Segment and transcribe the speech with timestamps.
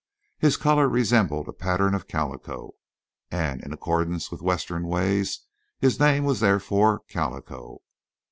[0.39, 2.71] His color resembled a pattern of calico,
[3.29, 5.41] and in accordance with Western ways
[5.77, 7.83] his name was therefore Calico.